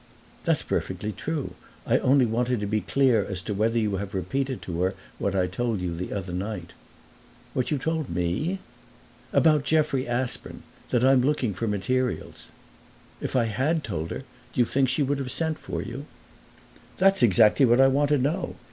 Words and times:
"That's 0.45 0.63
perfectly 0.63 1.11
true. 1.11 1.53
I 1.85 1.99
only 1.99 2.25
wanted 2.25 2.59
to 2.61 2.65
be 2.65 2.81
clear 2.81 3.23
as 3.23 3.39
to 3.43 3.53
whether 3.53 3.77
you 3.77 3.97
have 3.97 4.15
repeated 4.15 4.59
to 4.63 4.81
her 4.81 4.95
what 5.19 5.35
I 5.35 5.45
told 5.45 5.79
you 5.79 5.93
the 5.95 6.11
other 6.11 6.33
night." 6.33 6.73
"What 7.53 7.69
you 7.69 7.77
told 7.77 8.09
me?" 8.09 8.57
"About 9.31 9.63
Jeffrey 9.63 10.07
Aspern 10.07 10.63
that 10.89 11.03
I 11.05 11.11
am 11.11 11.21
looking 11.21 11.53
for 11.53 11.67
materials." 11.67 12.49
"If 13.21 13.35
I 13.35 13.43
had 13.45 13.83
told 13.83 14.09
her 14.09 14.21
do 14.53 14.59
you 14.59 14.65
think 14.65 14.89
she 14.89 15.03
would 15.03 15.19
have 15.19 15.29
sent 15.29 15.59
for 15.59 15.83
you?" 15.83 16.07
"That's 16.97 17.21
exactly 17.21 17.67
what 17.67 17.79
I 17.79 17.87
want 17.87 18.09
to 18.09 18.17
know. 18.17 18.55